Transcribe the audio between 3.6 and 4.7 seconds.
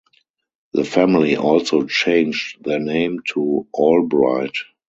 Albright.